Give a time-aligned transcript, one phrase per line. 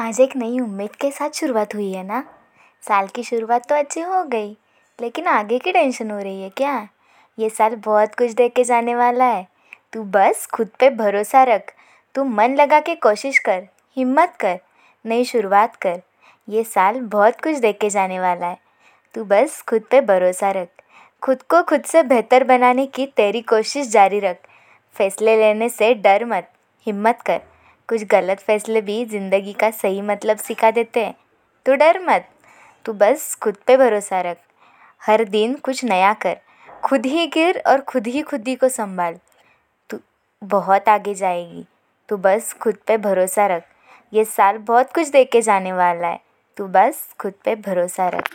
[0.00, 2.24] आज एक नई उम्मीद के साथ शुरुआत हुई है ना?
[2.88, 4.56] साल की शुरुआत तो अच्छी हो गई,
[5.00, 6.88] लेकिन आगे की टेंशन हो रही है क्या?
[7.38, 9.46] ये साल बहुत कुछ दे के जाने वाला है।
[9.92, 11.74] तू बस खुद पे भरोसा रख,
[12.14, 13.66] तू मन लगा के कोशिश कर,
[13.96, 14.58] हिम्मत कर,
[15.06, 16.00] नई शुरुआत कर।
[16.48, 18.58] ये साल बहुत कुछ दे के जाने वाला है।
[19.14, 20.68] तू बस खुद पे भरोसा रख,
[21.22, 24.36] खुद को खुद से बेहतर बनाने की तेरी कोशिश जारी रख।
[24.94, 26.52] फैसले लेने से डर मत,
[26.86, 27.40] हिम्मत कर।
[27.90, 31.14] कुछ गलत फैसले भी ज़िंदगी का सही मतलब सिखा देते हैं।
[31.66, 32.28] तो डर मत,
[32.84, 34.36] तू बस खुद पे भरोसा रख।
[35.02, 36.36] हर दिन कुछ नया कर,
[36.84, 39.18] खुद ही गिर और खुद ही खुद ही को संभाल।
[39.90, 39.98] तू
[40.42, 41.64] बहुत आगे जाएगी,
[42.08, 43.64] तू बस खुद पे भरोसा रख।
[44.12, 46.20] ये साल बहुत कुछ दे के जाने वाला है,
[46.58, 48.28] तू बस खुद पे भरोसा रख।